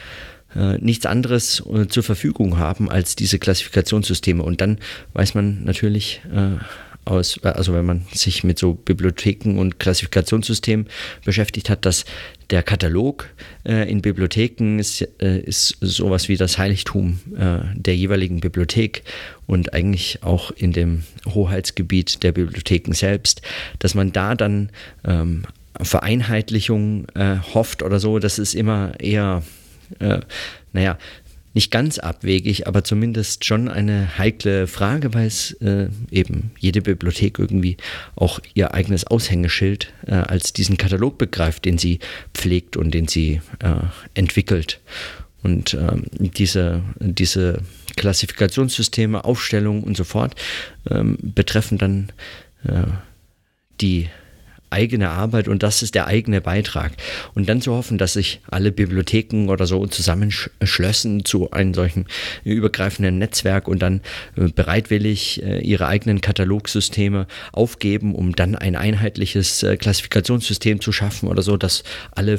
äh, 0.57 0.79
nichts 0.79 1.07
anderes 1.07 1.63
äh, 1.73 1.87
zur 1.89 2.03
Verfügung 2.03 2.59
haben 2.59 2.91
als 2.91 3.17
diese 3.17 3.39
Klassifikationssysteme. 3.39 4.43
Und 4.43 4.61
dann 4.61 4.79
weiß 5.15 5.35
man 5.35 5.65
natürlich 5.65 6.21
äh, 6.33 6.63
aus, 7.05 7.43
also 7.43 7.73
wenn 7.73 7.85
man 7.85 8.07
sich 8.13 8.45
mit 8.45 8.59
so 8.59 8.75
Bibliotheken 8.75 9.59
und 9.59 9.79
Klassifikationssystemen 9.79 10.87
beschäftigt 11.25 11.71
hat, 11.71 11.87
dass 11.87 12.05
der 12.51 12.63
Katalog 12.63 13.29
äh, 13.65 13.91
in 13.91 14.03
Bibliotheken 14.03 14.79
ist, 14.79 15.07
äh, 15.21 15.39
ist 15.41 15.77
sowas 15.81 16.29
wie 16.29 16.37
das 16.37 16.59
Heiligtum 16.59 17.21
äh, 17.37 17.59
der 17.75 17.97
jeweiligen 17.97 18.41
Bibliothek 18.41 19.03
und 19.47 19.73
eigentlich 19.73 20.23
auch 20.23 20.51
in 20.51 20.73
dem 20.73 21.05
Hoheitsgebiet 21.27 22.23
der 22.23 22.33
Bibliotheken 22.33 22.93
selbst, 22.93 23.43
dass 23.79 23.95
man 23.95 24.13
da 24.13 24.35
dann 24.35 24.71
ähm, 25.05 25.45
Vereinheitlichung 25.81 27.07
äh, 27.15 27.37
hofft 27.55 27.83
oder 27.83 28.01
so, 28.01 28.19
das 28.19 28.39
ist 28.39 28.55
immer 28.55 28.99
eher, 29.01 29.43
äh, 29.99 30.21
naja, 30.73 30.99
nicht 31.53 31.73
ganz 31.73 31.99
abwegig, 31.99 32.69
aber 32.69 32.85
zumindest 32.85 33.45
schon 33.45 33.69
eine 33.69 34.19
heikle 34.19 34.67
Frage, 34.69 35.15
weil 35.15 35.27
es 35.27 35.53
äh, 35.55 35.89
eben 36.11 36.53
jede 36.59 36.81
Bibliothek 36.81 37.39
irgendwie 37.41 37.77
auch 38.15 38.39
ihr 38.55 38.73
eigenes 38.73 39.05
Aushängeschild 39.07 39.93
äh, 40.07 40.15
als 40.15 40.53
diesen 40.53 40.77
Katalog 40.77 41.19
begreift, 41.19 41.65
den 41.65 41.77
sie 41.77 41.99
pflegt 42.35 42.77
und 42.77 42.93
den 42.93 43.09
sie 43.09 43.41
äh, 43.59 43.75
entwickelt. 44.15 44.81
Und 45.43 45.75
ähm, 45.75 46.05
diese, 46.19 46.83
diese 47.01 47.63
Klassifikationssysteme, 47.97 49.25
Aufstellungen 49.25 49.83
und 49.83 49.97
so 49.97 50.05
fort 50.05 50.35
ähm, 50.89 51.17
betreffen 51.21 51.79
dann 51.79 52.13
äh, 52.65 52.85
die 53.81 54.09
eigene 54.71 55.11
Arbeit 55.11 55.49
und 55.49 55.63
das 55.63 55.83
ist 55.83 55.95
der 55.95 56.07
eigene 56.07 56.41
Beitrag. 56.41 56.93
Und 57.35 57.49
dann 57.49 57.61
zu 57.61 57.73
hoffen, 57.73 57.99
dass 57.99 58.15
sich 58.15 58.41
alle 58.51 58.73
Bibliotheken 58.73 59.49
oder 59.49 59.67
so 59.67 59.87
zusammenschlössen 59.87 61.25
zu 61.25 61.51
einem 61.51 61.75
solchen 61.75 62.07
übergreifenden 62.45 63.19
Netzwerk 63.19 63.69
und 63.69 63.83
dann 63.83 64.01
äh, 64.37 64.49
bereitwillig 64.49 65.43
äh, 65.43 65.61
ihre 65.61 65.87
eigenen 65.87 66.21
Katalogsysteme 66.21 67.27
aufgeben, 67.53 68.15
um 68.15 68.35
dann 68.37 68.55
ein 68.55 68.77
einheitliches 68.77 69.63
äh, 69.63 69.77
Klassifikationssystem 69.77 70.81
zu 70.81 70.93
schaffen 70.93 71.29
oder 71.29 71.43
so, 71.43 71.57
das 71.57 71.83
alle 72.13 72.39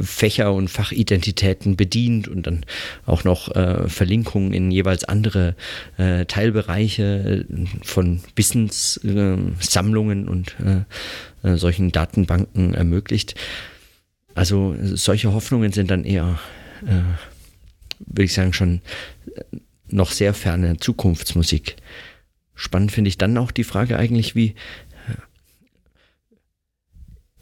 Fächer 0.00 0.52
und 0.52 0.68
Fachidentitäten 0.68 1.76
bedient 1.76 2.28
und 2.28 2.46
dann 2.46 2.64
auch 3.06 3.24
noch 3.24 3.50
Verlinkungen 3.88 4.52
in 4.52 4.70
jeweils 4.70 5.04
andere 5.04 5.56
Teilbereiche 5.96 7.44
von 7.82 8.20
Wissenssammlungen 8.36 10.28
und 10.28 10.54
äh, 11.44 11.56
solchen 11.56 11.92
Datenbanken 11.92 12.74
ermöglicht. 12.74 13.34
Also 14.34 14.74
solche 14.80 15.32
Hoffnungen 15.32 15.72
sind 15.72 15.90
dann 15.90 16.04
eher, 16.04 16.38
äh, 16.86 17.02
würde 18.00 18.24
ich 18.24 18.32
sagen, 18.32 18.52
schon 18.52 18.80
äh, 19.36 19.42
noch 19.88 20.10
sehr 20.10 20.34
ferne 20.34 20.78
Zukunftsmusik. 20.78 21.76
Spannend 22.54 22.92
finde 22.92 23.08
ich 23.08 23.18
dann 23.18 23.36
auch 23.36 23.50
die 23.50 23.64
Frage 23.64 23.98
eigentlich, 23.98 24.34
wie 24.34 24.48
äh, 24.48 25.20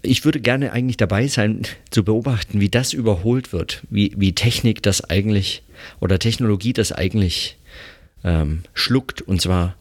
ich 0.02 0.25
würde 0.25 0.40
gerne 0.40 0.73
eigentlich 0.73 0.97
dabei 0.97 1.28
sein, 1.28 1.62
zu 1.90 2.04
beobachten, 2.04 2.61
wie 2.61 2.68
das 2.68 2.92
überholt 2.92 3.52
wird, 3.52 3.85
wie, 3.88 4.12
wie 4.16 4.35
Technik 4.35 4.82
das 4.82 5.04
eigentlich 5.04 5.62
oder 6.00 6.18
Technologie 6.18 6.73
das 6.73 6.92
eigentlich 6.92 7.56
ähm, 8.25 8.62
schluckt. 8.75 9.23
Und 9.23 9.40
zwar 9.40 9.76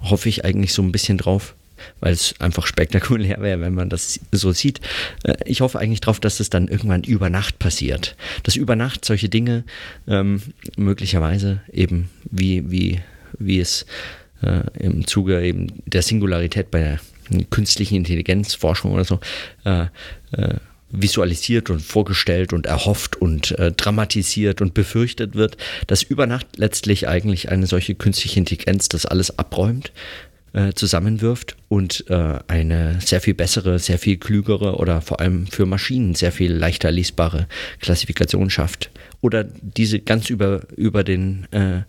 hoffe 0.00 0.28
ich 0.28 0.44
eigentlich 0.44 0.72
so 0.72 0.82
ein 0.82 0.92
bisschen 0.92 1.18
drauf, 1.18 1.55
weil 2.00 2.12
es 2.12 2.34
einfach 2.40 2.66
spektakulär 2.66 3.40
wäre, 3.40 3.60
wenn 3.60 3.74
man 3.74 3.88
das 3.88 4.20
so 4.32 4.52
sieht. 4.52 4.80
Äh, 5.24 5.34
ich 5.44 5.60
hoffe 5.60 5.78
eigentlich 5.78 6.00
darauf, 6.00 6.20
dass 6.20 6.40
es 6.40 6.50
dann 6.50 6.68
irgendwann 6.68 7.02
über 7.04 7.30
Nacht 7.30 7.58
passiert. 7.58 8.16
Dass 8.42 8.56
über 8.56 8.76
Nacht 8.76 9.04
solche 9.04 9.28
Dinge 9.28 9.64
ähm, 10.08 10.42
möglicherweise 10.76 11.60
eben 11.72 12.10
wie, 12.30 12.70
wie, 12.70 13.00
wie 13.38 13.60
es 13.60 13.86
äh, 14.42 14.62
im 14.78 15.06
Zuge 15.06 15.42
eben 15.42 15.68
der 15.86 16.02
Singularität 16.02 16.70
bei 16.70 16.80
der 16.80 17.00
künstlichen 17.50 17.96
Intelligenzforschung 17.96 18.92
oder 18.92 19.04
so 19.04 19.20
äh, 19.64 19.86
äh, 20.32 20.54
visualisiert 20.90 21.70
und 21.70 21.80
vorgestellt 21.80 22.52
und 22.52 22.66
erhofft 22.66 23.16
und 23.16 23.58
äh, 23.58 23.72
dramatisiert 23.72 24.60
und 24.60 24.74
befürchtet 24.74 25.34
wird, 25.34 25.56
dass 25.86 26.02
über 26.02 26.26
Nacht 26.26 26.46
letztlich 26.56 27.08
eigentlich 27.08 27.50
eine 27.50 27.66
solche 27.66 27.94
künstliche 27.94 28.38
Intelligenz 28.38 28.88
das 28.88 29.04
alles 29.04 29.36
abräumt 29.38 29.92
äh, 30.52 30.72
zusammenwirft 30.72 31.56
und 31.68 32.04
äh, 32.08 32.38
eine 32.46 33.00
sehr 33.00 33.20
viel 33.20 33.34
bessere, 33.34 33.78
sehr 33.78 33.98
viel 33.98 34.18
klügere 34.18 34.78
oder 34.78 35.00
vor 35.00 35.20
allem 35.20 35.46
für 35.46 35.66
Maschinen 35.66 36.14
sehr 36.14 36.32
viel 36.32 36.52
leichter 36.52 36.90
lesbare 36.90 37.48
Klassifikation 37.80 38.50
schafft. 38.50 38.90
Oder 39.20 39.44
diese 39.44 40.00
ganz 40.00 40.30
über, 40.30 40.62
über 40.76 41.02
den 41.02 41.46
äh, 41.50 41.82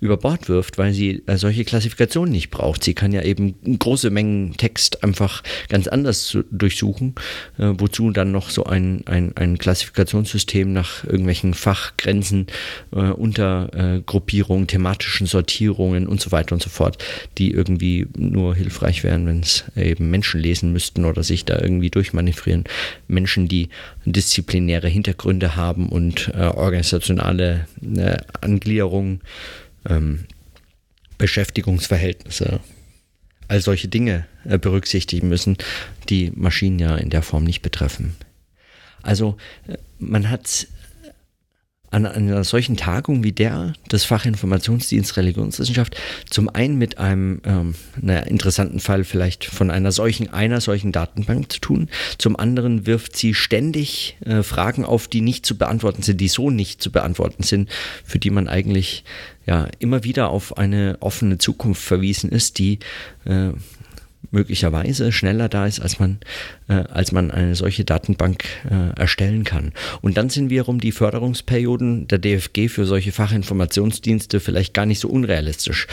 über 0.00 0.16
Bord 0.16 0.48
wirft, 0.48 0.78
weil 0.78 0.92
sie 0.92 1.22
äh, 1.26 1.36
solche 1.36 1.64
Klassifikationen 1.64 2.30
nicht 2.30 2.50
braucht. 2.50 2.84
Sie 2.84 2.94
kann 2.94 3.12
ja 3.12 3.22
eben 3.22 3.78
große 3.78 4.10
Mengen 4.10 4.56
Text 4.56 5.02
einfach 5.02 5.42
ganz 5.68 5.88
anders 5.88 6.24
zu, 6.24 6.44
durchsuchen, 6.50 7.14
äh, 7.58 7.72
wozu 7.78 8.10
dann 8.10 8.30
noch 8.30 8.50
so 8.50 8.64
ein, 8.64 9.02
ein, 9.06 9.36
ein 9.36 9.58
Klassifikationssystem 9.58 10.72
nach 10.72 11.04
irgendwelchen 11.04 11.54
Fachgrenzen, 11.54 12.46
äh, 12.92 13.10
Untergruppierungen, 13.10 14.66
thematischen 14.66 15.26
Sortierungen 15.26 16.06
und 16.06 16.20
so 16.20 16.30
weiter 16.30 16.52
und 16.54 16.62
so 16.62 16.70
fort, 16.70 17.04
die 17.38 17.50
irgendwie 17.50 18.06
nur 18.16 18.54
hilfreich 18.54 19.02
wären, 19.04 19.17
wenn 19.26 19.40
es 19.40 19.64
eben 19.76 20.10
Menschen 20.10 20.40
lesen 20.40 20.72
müssten 20.72 21.04
oder 21.04 21.22
sich 21.22 21.44
da 21.44 21.58
irgendwie 21.58 21.90
durchmanövrieren. 21.90 22.64
Menschen, 23.06 23.48
die 23.48 23.68
disziplinäre 24.04 24.88
Hintergründe 24.88 25.56
haben 25.56 25.88
und 25.88 26.28
äh, 26.34 26.42
organisationale 26.42 27.66
äh, 27.96 28.16
Angliederungen 28.40 29.20
ähm, 29.88 30.24
Beschäftigungsverhältnisse 31.18 32.60
all 33.48 33.60
solche 33.60 33.88
Dinge 33.88 34.26
äh, 34.44 34.58
berücksichtigen 34.58 35.28
müssen, 35.28 35.56
die 36.08 36.30
Maschinen 36.34 36.78
ja 36.78 36.96
in 36.96 37.10
der 37.10 37.22
Form 37.22 37.44
nicht 37.44 37.62
betreffen. 37.62 38.14
Also 39.02 39.36
äh, 39.66 39.78
man 39.98 40.30
hat 40.30 40.68
an 41.90 42.06
einer 42.06 42.44
solchen 42.44 42.76
Tagung 42.76 43.24
wie 43.24 43.32
der 43.32 43.72
des 43.90 44.04
Fachinformationsdienst 44.04 45.16
Religionswissenschaft 45.16 45.96
zum 46.28 46.48
einen 46.48 46.76
mit 46.76 46.98
einem 46.98 47.40
ähm, 47.44 47.74
naja, 48.00 48.20
interessanten 48.20 48.80
Fall 48.80 49.04
vielleicht 49.04 49.44
von 49.44 49.70
einer 49.70 49.92
solchen 49.92 50.32
einer 50.32 50.60
solchen 50.60 50.92
Datenbank 50.92 51.50
zu 51.52 51.60
tun, 51.60 51.88
zum 52.18 52.36
anderen 52.36 52.86
wirft 52.86 53.16
sie 53.16 53.34
ständig 53.34 54.16
äh, 54.24 54.42
Fragen 54.42 54.84
auf, 54.84 55.08
die 55.08 55.20
nicht 55.20 55.46
zu 55.46 55.56
beantworten 55.56 56.02
sind, 56.02 56.20
die 56.20 56.28
so 56.28 56.50
nicht 56.50 56.82
zu 56.82 56.92
beantworten 56.92 57.42
sind, 57.42 57.70
für 58.04 58.18
die 58.18 58.30
man 58.30 58.48
eigentlich 58.48 59.04
ja 59.46 59.68
immer 59.78 60.04
wieder 60.04 60.28
auf 60.28 60.58
eine 60.58 60.98
offene 61.00 61.38
Zukunft 61.38 61.82
verwiesen 61.82 62.30
ist, 62.30 62.58
die 62.58 62.80
äh, 63.24 63.52
möglicherweise 64.30 65.12
schneller 65.12 65.48
da 65.48 65.66
ist, 65.66 65.80
als 65.80 65.98
man, 65.98 66.18
äh, 66.68 66.74
als 66.74 67.12
man 67.12 67.30
eine 67.30 67.54
solche 67.54 67.84
Datenbank 67.84 68.44
äh, 68.70 68.98
erstellen 68.98 69.44
kann. 69.44 69.72
Und 70.00 70.16
dann 70.16 70.28
sind 70.28 70.50
wiederum 70.50 70.80
die 70.80 70.92
Förderungsperioden 70.92 72.08
der 72.08 72.18
DFG 72.18 72.68
für 72.68 72.84
solche 72.84 73.12
Fachinformationsdienste 73.12 74.40
vielleicht 74.40 74.74
gar 74.74 74.86
nicht 74.86 75.00
so 75.00 75.08
unrealistisch. 75.08 75.86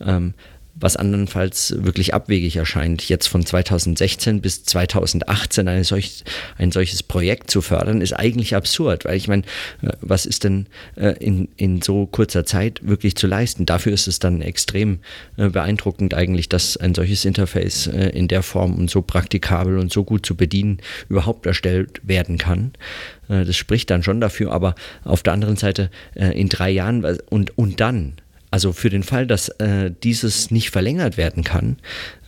Ähm, 0.00 0.34
was 0.74 0.96
andernfalls 0.96 1.74
wirklich 1.78 2.14
abwegig 2.14 2.56
erscheint, 2.56 3.08
jetzt 3.08 3.26
von 3.26 3.44
2016 3.44 4.40
bis 4.40 4.64
2018 4.64 5.68
eine 5.68 5.84
solch, 5.84 6.24
ein 6.58 6.72
solches 6.72 7.02
Projekt 7.02 7.50
zu 7.50 7.60
fördern, 7.60 8.00
ist 8.00 8.12
eigentlich 8.12 8.54
absurd, 8.54 9.04
weil 9.04 9.16
ich 9.16 9.28
meine, 9.28 9.42
äh, 9.82 9.90
was 10.00 10.26
ist 10.26 10.44
denn 10.44 10.66
äh, 10.96 11.14
in, 11.18 11.48
in 11.56 11.82
so 11.82 12.06
kurzer 12.06 12.44
Zeit 12.44 12.80
wirklich 12.82 13.16
zu 13.16 13.26
leisten? 13.26 13.66
Dafür 13.66 13.92
ist 13.92 14.08
es 14.08 14.18
dann 14.18 14.42
extrem 14.42 15.00
äh, 15.36 15.48
beeindruckend 15.48 16.14
eigentlich, 16.14 16.48
dass 16.48 16.76
ein 16.76 16.94
solches 16.94 17.24
Interface 17.24 17.86
in 17.86 18.28
der 18.28 18.42
Form 18.42 18.74
und 18.74 18.90
so 18.90 19.02
praktikabel 19.02 19.78
und 19.78 19.92
so 19.92 20.04
gut 20.04 20.24
zu 20.24 20.36
bedienen 20.36 20.78
überhaupt 21.08 21.46
erstellt 21.46 22.00
werden 22.02 22.38
kann. 22.38 22.72
Das 23.28 23.56
spricht 23.56 23.90
dann 23.90 24.02
schon 24.02 24.20
dafür, 24.20 24.52
aber 24.52 24.74
auf 25.04 25.22
der 25.22 25.32
anderen 25.32 25.56
Seite 25.56 25.90
in 26.14 26.48
drei 26.48 26.70
Jahren 26.70 27.04
und, 27.28 27.56
und 27.56 27.80
dann 27.80 28.14
also 28.50 28.72
für 28.72 28.90
den 28.90 29.02
Fall, 29.02 29.26
dass 29.26 29.48
äh, 29.48 29.90
dieses 30.02 30.50
nicht 30.50 30.70
verlängert 30.70 31.16
werden 31.16 31.44
kann 31.44 31.76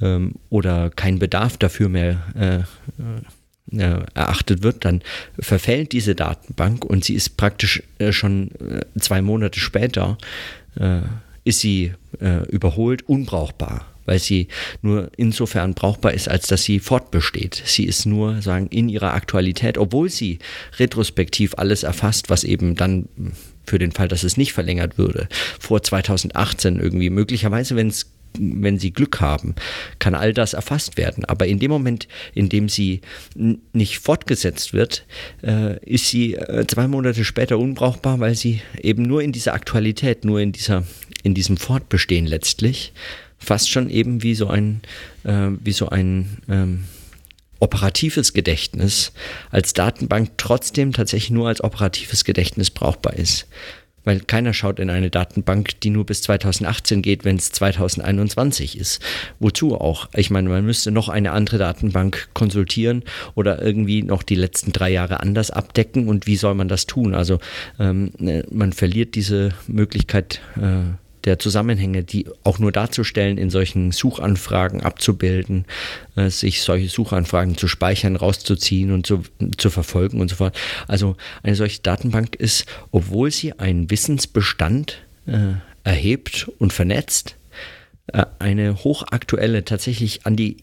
ähm, 0.00 0.34
oder 0.50 0.90
kein 0.90 1.18
Bedarf 1.18 1.56
dafür 1.56 1.88
mehr 1.88 2.22
äh, 2.34 3.76
äh, 3.76 4.04
erachtet 4.14 4.62
wird, 4.62 4.84
dann 4.84 5.02
verfällt 5.38 5.92
diese 5.92 6.14
Datenbank 6.14 6.84
und 6.84 7.04
sie 7.04 7.14
ist 7.14 7.36
praktisch 7.36 7.82
äh, 7.98 8.12
schon 8.12 8.50
äh, 8.60 8.80
zwei 9.00 9.22
Monate 9.22 9.60
später, 9.60 10.18
äh, 10.78 11.00
ist 11.44 11.58
sie 11.60 11.92
überholt, 12.50 13.02
unbrauchbar 13.08 13.86
weil 14.04 14.18
sie 14.18 14.48
nur 14.80 15.10
insofern 15.16 15.74
brauchbar 15.74 16.12
ist, 16.12 16.28
als 16.28 16.46
dass 16.46 16.64
sie 16.64 16.80
fortbesteht. 16.80 17.62
Sie 17.64 17.84
ist 17.84 18.04
nur 18.04 18.42
sagen 18.42 18.66
in 18.68 18.88
ihrer 18.88 19.14
Aktualität, 19.14 19.78
obwohl 19.78 20.08
sie 20.08 20.38
retrospektiv 20.78 21.54
alles 21.56 21.82
erfasst, 21.82 22.30
was 22.30 22.44
eben 22.44 22.74
dann 22.74 23.08
für 23.64 23.78
den 23.78 23.92
Fall, 23.92 24.08
dass 24.08 24.24
es 24.24 24.36
nicht 24.36 24.52
verlängert 24.52 24.98
würde, 24.98 25.28
vor 25.58 25.82
2018 25.82 26.78
irgendwie. 26.80 27.10
Möglicherweise, 27.10 27.76
wenn 27.76 27.92
wenn 28.38 28.78
sie 28.78 28.92
Glück 28.92 29.20
haben, 29.20 29.54
kann 29.98 30.14
all 30.14 30.32
das 30.32 30.54
erfasst 30.54 30.96
werden. 30.96 31.24
Aber 31.24 31.46
in 31.46 31.58
dem 31.58 31.70
Moment, 31.70 32.08
in 32.34 32.48
dem 32.48 32.68
sie 32.68 33.00
nicht 33.34 33.98
fortgesetzt 33.98 34.72
wird, 34.72 35.04
äh, 35.42 35.78
ist 35.84 36.08
sie 36.08 36.34
äh, 36.34 36.66
zwei 36.66 36.88
Monate 36.88 37.24
später 37.24 37.58
unbrauchbar, 37.58 38.20
weil 38.20 38.34
sie 38.34 38.62
eben 38.80 39.02
nur 39.02 39.22
in 39.22 39.32
dieser 39.32 39.54
Aktualität, 39.54 40.24
nur 40.24 40.40
in 40.40 40.52
dieser, 40.52 40.84
in 41.22 41.34
diesem 41.34 41.56
Fortbestehen 41.56 42.26
letztlich, 42.26 42.92
fast 43.38 43.70
schon 43.70 43.90
eben 43.90 44.22
wie 44.22 44.34
so 44.34 44.48
ein, 44.48 44.80
äh, 45.24 45.48
wie 45.62 45.72
so 45.72 45.88
ein 45.88 46.38
ähm, 46.48 46.84
operatives 47.62 48.32
Gedächtnis 48.32 49.12
als 49.50 49.72
Datenbank 49.72 50.32
trotzdem 50.36 50.92
tatsächlich 50.92 51.30
nur 51.30 51.46
als 51.46 51.62
operatives 51.62 52.24
Gedächtnis 52.24 52.70
brauchbar 52.70 53.14
ist. 53.14 53.46
Weil 54.04 54.18
keiner 54.18 54.52
schaut 54.52 54.80
in 54.80 54.90
eine 54.90 55.10
Datenbank, 55.10 55.80
die 55.80 55.90
nur 55.90 56.04
bis 56.04 56.22
2018 56.22 57.02
geht, 57.02 57.24
wenn 57.24 57.36
es 57.36 57.52
2021 57.52 58.76
ist. 58.76 59.00
Wozu 59.38 59.76
auch? 59.76 60.08
Ich 60.12 60.28
meine, 60.28 60.48
man 60.48 60.66
müsste 60.66 60.90
noch 60.90 61.08
eine 61.08 61.30
andere 61.30 61.58
Datenbank 61.58 62.30
konsultieren 62.34 63.04
oder 63.36 63.62
irgendwie 63.62 64.02
noch 64.02 64.24
die 64.24 64.34
letzten 64.34 64.72
drei 64.72 64.90
Jahre 64.90 65.20
anders 65.20 65.52
abdecken. 65.52 66.08
Und 66.08 66.26
wie 66.26 66.34
soll 66.34 66.56
man 66.56 66.66
das 66.66 66.86
tun? 66.86 67.14
Also 67.14 67.38
ähm, 67.78 68.10
äh, 68.18 68.42
man 68.50 68.72
verliert 68.72 69.14
diese 69.14 69.50
Möglichkeit, 69.68 70.40
äh, 70.56 70.96
der 71.24 71.38
Zusammenhänge, 71.38 72.04
die 72.04 72.26
auch 72.44 72.58
nur 72.58 72.72
darzustellen, 72.72 73.38
in 73.38 73.50
solchen 73.50 73.92
Suchanfragen 73.92 74.82
abzubilden, 74.82 75.64
äh, 76.16 76.30
sich 76.30 76.62
solche 76.62 76.88
Suchanfragen 76.88 77.56
zu 77.56 77.68
speichern, 77.68 78.16
rauszuziehen 78.16 78.92
und 78.92 79.06
zu, 79.06 79.22
zu 79.56 79.70
verfolgen 79.70 80.20
und 80.20 80.28
so 80.28 80.36
fort. 80.36 80.58
Also 80.88 81.16
eine 81.42 81.56
solche 81.56 81.82
Datenbank 81.82 82.36
ist, 82.36 82.66
obwohl 82.90 83.30
sie 83.30 83.58
einen 83.58 83.90
Wissensbestand 83.90 84.98
äh, 85.26 85.54
erhebt 85.84 86.50
und 86.58 86.72
vernetzt, 86.72 87.36
äh, 88.08 88.24
eine 88.38 88.82
hochaktuelle, 88.84 89.64
tatsächlich 89.64 90.26
an 90.26 90.36
die, 90.36 90.58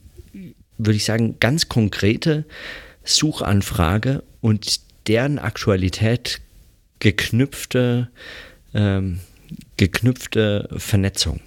würde 0.77 0.97
ich 0.97 1.05
sagen, 1.05 1.37
ganz 1.39 1.69
konkrete 1.69 2.45
Suchanfrage 3.03 4.23
und 4.41 4.81
deren 5.07 5.39
Aktualität 5.39 6.41
geknüpfte 6.99 8.09
ähm, 8.73 9.19
geknüpfte 9.77 10.69
Vernetzung. 10.77 11.39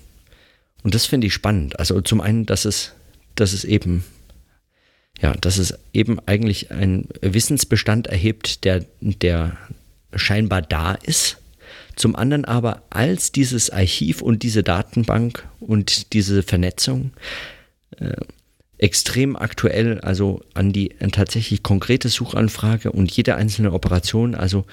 Und 0.82 0.94
das 0.94 1.06
finde 1.06 1.26
ich 1.26 1.34
spannend. 1.34 1.78
Also 1.78 2.00
zum 2.00 2.20
einen, 2.20 2.46
dass 2.46 2.64
es, 2.64 2.92
dass 3.34 3.52
es 3.52 3.64
eben, 3.64 4.04
ja, 5.20 5.32
dass 5.34 5.58
es 5.58 5.78
eben 5.92 6.18
eigentlich 6.26 6.70
einen 6.70 7.08
Wissensbestand 7.20 8.08
erhebt, 8.08 8.64
der, 8.64 8.84
der 9.00 9.56
scheinbar 10.14 10.62
da 10.62 10.94
ist. 10.94 11.38
Zum 11.94 12.16
anderen 12.16 12.44
aber 12.44 12.82
als 12.90 13.32
dieses 13.32 13.70
Archiv 13.70 14.22
und 14.22 14.42
diese 14.42 14.62
Datenbank 14.62 15.46
und 15.60 16.12
diese 16.14 16.42
Vernetzung 16.42 17.12
äh, 17.98 18.16
extrem 18.78 19.36
aktuell, 19.36 20.00
also 20.00 20.42
an 20.54 20.72
die 20.72 20.88
tatsächlich 21.12 21.62
konkrete 21.62 22.08
Suchanfrage 22.08 22.90
und 22.90 23.12
jede 23.12 23.36
einzelne 23.36 23.72
Operation 23.72 24.34
also 24.34 24.64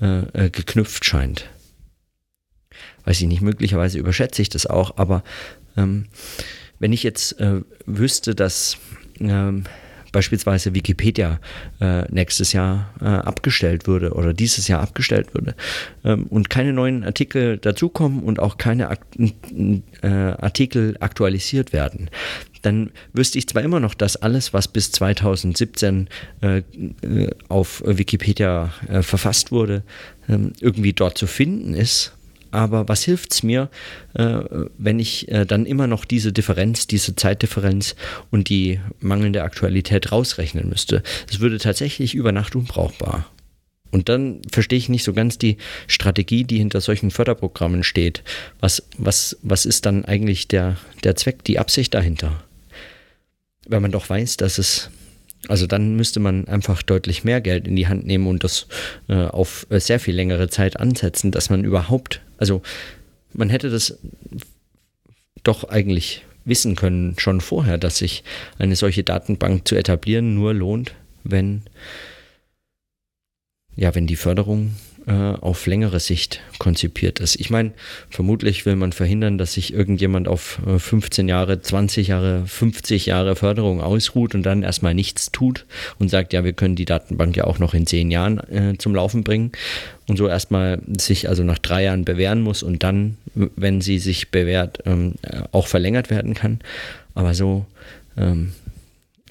äh, 0.00 0.20
äh 0.46 0.50
geknüpft 0.50 1.04
scheint 1.04 1.50
weiß 3.04 3.20
ich 3.20 3.26
nicht, 3.26 3.42
möglicherweise 3.42 3.98
überschätze 3.98 4.42
ich 4.42 4.48
das 4.48 4.66
auch, 4.66 4.96
aber 4.96 5.22
ähm, 5.76 6.06
wenn 6.78 6.92
ich 6.92 7.02
jetzt 7.02 7.38
äh, 7.40 7.60
wüsste, 7.86 8.34
dass 8.34 8.76
ähm, 9.20 9.64
beispielsweise 10.12 10.74
Wikipedia 10.74 11.40
äh, 11.80 12.02
nächstes 12.12 12.52
Jahr 12.52 12.92
äh, 13.00 13.06
abgestellt 13.06 13.86
würde 13.86 14.12
oder 14.12 14.34
dieses 14.34 14.68
Jahr 14.68 14.80
abgestellt 14.80 15.34
würde 15.34 15.54
ähm, 16.04 16.24
und 16.24 16.50
keine 16.50 16.72
neuen 16.72 17.02
Artikel 17.02 17.56
dazukommen 17.56 18.22
und 18.22 18.38
auch 18.38 18.58
keine 18.58 18.90
Ak 18.90 19.00
äh, 19.16 20.08
Artikel 20.08 20.96
aktualisiert 21.00 21.72
werden, 21.72 22.10
dann 22.60 22.90
wüsste 23.12 23.38
ich 23.38 23.48
zwar 23.48 23.62
immer 23.62 23.80
noch, 23.80 23.94
dass 23.94 24.16
alles, 24.16 24.52
was 24.52 24.68
bis 24.68 24.92
2017 24.92 26.08
äh, 26.42 26.58
äh, 26.58 27.30
auf 27.48 27.82
Wikipedia 27.84 28.72
äh, 28.88 29.02
verfasst 29.02 29.50
wurde, 29.50 29.82
ähm, 30.28 30.52
irgendwie 30.60 30.92
dort 30.92 31.18
zu 31.18 31.26
finden 31.26 31.74
ist 31.74 32.12
aber 32.52 32.88
was 32.88 33.02
hilft 33.02 33.32
es 33.32 33.42
mir, 33.42 33.68
äh, 34.14 34.40
wenn 34.78 35.00
ich 35.00 35.28
äh, 35.28 35.44
dann 35.44 35.66
immer 35.66 35.86
noch 35.86 36.04
diese 36.04 36.32
Differenz, 36.32 36.86
diese 36.86 37.16
Zeitdifferenz 37.16 37.96
und 38.30 38.48
die 38.48 38.78
mangelnde 39.00 39.42
Aktualität 39.42 40.12
rausrechnen 40.12 40.68
müsste? 40.68 41.02
Es 41.30 41.40
würde 41.40 41.58
tatsächlich 41.58 42.14
über 42.14 42.30
Nacht 42.30 42.54
unbrauchbar. 42.54 43.26
Und 43.90 44.08
dann 44.08 44.40
verstehe 44.50 44.78
ich 44.78 44.88
nicht 44.88 45.04
so 45.04 45.12
ganz 45.12 45.38
die 45.38 45.58
Strategie, 45.86 46.44
die 46.44 46.58
hinter 46.58 46.80
solchen 46.80 47.10
Förderprogrammen 47.10 47.84
steht. 47.84 48.22
Was, 48.60 48.82
was, 48.96 49.36
was 49.42 49.66
ist 49.66 49.84
dann 49.84 50.04
eigentlich 50.04 50.48
der, 50.48 50.76
der 51.04 51.16
Zweck, 51.16 51.44
die 51.44 51.58
Absicht 51.58 51.92
dahinter? 51.94 52.42
Wenn 53.66 53.82
man 53.82 53.92
doch 53.92 54.08
weiß, 54.08 54.38
dass 54.38 54.58
es 54.58 54.90
also 55.48 55.66
dann 55.66 55.96
müsste 55.96 56.20
man 56.20 56.46
einfach 56.46 56.82
deutlich 56.82 57.24
mehr 57.24 57.40
Geld 57.40 57.66
in 57.66 57.76
die 57.76 57.88
Hand 57.88 58.06
nehmen 58.06 58.26
und 58.26 58.44
das 58.44 58.66
äh, 59.08 59.14
auf 59.14 59.66
äh, 59.70 59.80
sehr 59.80 59.98
viel 60.00 60.14
längere 60.14 60.48
Zeit 60.48 60.78
ansetzen, 60.78 61.30
dass 61.30 61.50
man 61.50 61.64
überhaupt, 61.64 62.20
also 62.38 62.62
man 63.32 63.48
hätte 63.48 63.70
das 63.70 63.98
doch 65.42 65.64
eigentlich 65.64 66.24
wissen 66.44 66.76
können 66.76 67.14
schon 67.18 67.40
vorher, 67.40 67.78
dass 67.78 67.98
sich 67.98 68.24
eine 68.58 68.76
solche 68.76 69.04
Datenbank 69.04 69.66
zu 69.66 69.74
etablieren 69.74 70.34
nur 70.34 70.54
lohnt, 70.54 70.94
wenn 71.24 71.62
ja, 73.74 73.94
wenn 73.94 74.06
die 74.06 74.16
Förderung 74.16 74.74
äh, 75.06 75.12
auf 75.12 75.66
längere 75.66 76.00
Sicht 76.00 76.40
konzipiert 76.58 77.20
ist. 77.20 77.36
Ich 77.36 77.50
meine, 77.50 77.72
vermutlich 78.10 78.66
will 78.66 78.76
man 78.76 78.92
verhindern, 78.92 79.38
dass 79.38 79.54
sich 79.54 79.72
irgendjemand 79.72 80.28
auf 80.28 80.60
15 80.78 81.26
äh, 81.26 81.30
Jahre, 81.30 81.60
20 81.60 82.08
Jahre, 82.08 82.46
50 82.46 83.06
Jahre 83.06 83.36
Förderung 83.36 83.80
ausruht 83.80 84.34
und 84.34 84.42
dann 84.44 84.62
erstmal 84.62 84.94
nichts 84.94 85.32
tut 85.32 85.66
und 85.98 86.08
sagt, 86.08 86.32
ja, 86.32 86.44
wir 86.44 86.52
können 86.52 86.76
die 86.76 86.84
Datenbank 86.84 87.36
ja 87.36 87.44
auch 87.44 87.58
noch 87.58 87.74
in 87.74 87.86
10 87.86 88.10
Jahren 88.10 88.38
äh, 88.50 88.78
zum 88.78 88.94
Laufen 88.94 89.24
bringen 89.24 89.52
und 90.08 90.16
so 90.16 90.28
erstmal 90.28 90.80
sich 90.98 91.28
also 91.28 91.42
nach 91.42 91.58
drei 91.58 91.84
Jahren 91.84 92.04
bewähren 92.04 92.40
muss 92.40 92.62
und 92.62 92.82
dann, 92.82 93.16
wenn 93.34 93.80
sie 93.80 93.98
sich 93.98 94.30
bewährt, 94.30 94.80
ähm, 94.86 95.14
auch 95.52 95.66
verlängert 95.66 96.10
werden 96.10 96.34
kann. 96.34 96.60
Aber 97.14 97.34
so 97.34 97.66
ähm, 98.16 98.52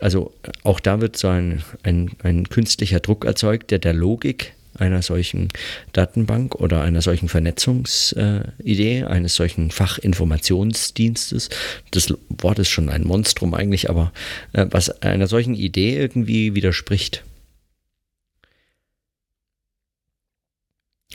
also 0.02 0.34
auch 0.64 0.80
da 0.80 1.00
wird 1.00 1.16
so 1.16 1.28
ein, 1.28 1.62
ein, 1.84 2.10
ein 2.24 2.50
künstlicher 2.50 3.00
Druck 3.00 3.24
erzeugt, 3.24 3.70
der 3.70 3.80
der 3.80 3.94
Logik 3.94 4.54
einer 4.78 5.02
solchen 5.02 5.50
Datenbank 5.94 6.56
oder 6.56 6.82
einer 6.82 7.02
solchen 7.02 7.30
Vernetzungsidee, 7.30 9.04
eines 9.04 9.36
solchen 9.36 9.72
Fachinformationsdienstes, 9.72 11.50
das 11.92 12.14
Wort 12.30 12.60
ist 12.60 12.70
schon 12.70 12.90
ein 12.90 13.04
Monstrum 13.04 13.54
eigentlich, 13.54 13.90
aber 13.90 14.12
äh, 14.54 14.66
was 14.70 15.02
einer 15.02 15.28
solchen 15.28 15.56
Idee 15.56 15.98
irgendwie 15.98 16.56
widerspricht. 16.56 17.24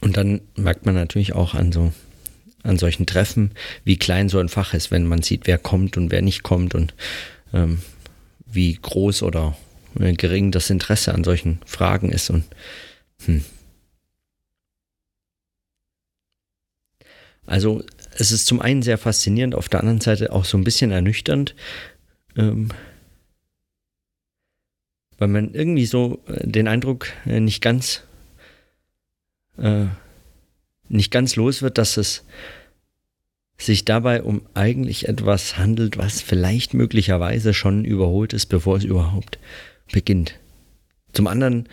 Und 0.03 0.17
dann 0.17 0.43
merkt 0.57 0.85
man 0.85 0.95
natürlich 0.95 1.33
auch 1.33 1.55
an 1.55 1.73
so 1.73 1.93
an 2.63 2.79
solchen 2.79 3.07
Treffen, 3.07 3.53
wie 3.85 3.97
klein 3.97 4.29
so 4.29 4.39
ein 4.39 4.49
Fach 4.49 4.75
ist, 4.75 4.91
wenn 4.91 5.07
man 5.07 5.23
sieht, 5.23 5.47
wer 5.47 5.57
kommt 5.57 5.97
und 5.97 6.11
wer 6.11 6.21
nicht 6.21 6.43
kommt 6.43 6.75
und 6.75 6.95
ähm, 7.55 7.79
wie 8.45 8.75
groß 8.75 9.23
oder 9.23 9.57
äh, 10.01 10.13
gering 10.15 10.51
das 10.51 10.69
Interesse 10.71 11.15
an 11.15 11.25
solchen 11.25 11.61
Fragen 11.65 12.11
ist 12.11 12.29
und 12.31 12.45
hm. 13.25 13.45
Also 17.47 17.85
es 18.19 18.33
ist 18.33 18.47
zum 18.47 18.61
einen 18.61 18.83
sehr 18.83 18.99
faszinierend, 18.99 19.55
auf 19.55 19.69
der 19.69 19.81
anderen 19.81 20.01
Seite 20.01 20.33
auch 20.33 20.45
so 20.45 20.59
ein 20.59 20.65
bisschen 20.65 20.91
ernüchternd, 20.91 21.55
ähm, 22.37 22.69
weil 25.19 25.29
man 25.29 25.55
irgendwie 25.55 25.87
so 25.87 26.23
äh, 26.27 26.47
den 26.47 26.69
Eindruck 26.69 27.09
äh, 27.25 27.41
nicht 27.41 27.63
ganz 27.63 28.03
äh, 29.59 29.87
nicht 30.89 31.11
ganz 31.11 31.37
los 31.37 31.63
wird, 31.63 31.79
dass 31.79 31.97
es 31.97 32.25
sich 33.59 33.85
dabei 33.85 34.23
um 34.23 34.43
eigentlich 34.55 35.09
etwas 35.09 35.57
handelt, 35.57 35.97
was 35.97 36.21
vielleicht 36.21 36.75
möglicherweise 36.75 37.55
schon 37.55 37.85
überholt 37.85 38.33
ist, 38.33 38.47
bevor 38.47 38.77
es 38.77 38.85
überhaupt 38.85 39.39
beginnt. 39.91 40.39
Zum 41.13 41.27
anderen 41.27 41.69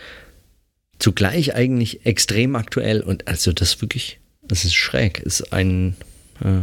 zugleich 1.00 1.56
eigentlich 1.56 2.06
extrem 2.06 2.56
aktuell 2.56 3.02
und 3.02 3.28
also 3.28 3.52
das 3.52 3.82
wirklich, 3.82 4.20
das 4.42 4.66
ist 4.66 4.76
schräg, 4.76 5.20
ist 5.20 5.54
ein, 5.54 5.96
äh, 6.42 6.62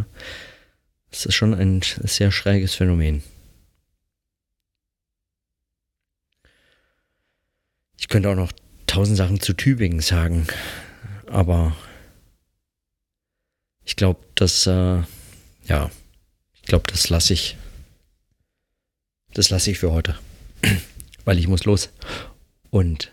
es 1.11 1.27
ist 1.27 1.35
schon 1.35 1.55
ein 1.55 1.83
sehr 1.83 2.31
schräges 2.31 2.75
Phänomen. 2.75 3.23
Ich 7.99 8.09
könnte 8.09 8.31
auch 8.31 8.37
noch 8.37 8.53
tausend 8.87 9.17
Sachen 9.17 9.41
zu 9.41 9.53
Tübingen 9.53 10.01
sagen, 10.01 10.47
aber 11.27 11.77
ich 13.85 13.97
glaube, 13.97 14.21
das, 14.35 14.67
äh, 14.67 15.03
ja, 15.67 15.91
ich 16.55 16.63
glaube, 16.63 16.85
das 16.91 17.09
lasse 17.09 17.35
ich, 17.35 17.57
das 19.35 19.51
lasse 19.51 19.71
ich 19.71 19.79
für 19.79 19.93
heute, 19.93 20.19
weil 21.25 21.39
ich 21.39 21.47
muss 21.47 21.65
los. 21.65 21.91
Und 22.71 23.13